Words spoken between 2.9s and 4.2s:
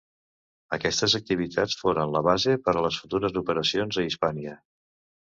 futures operacions a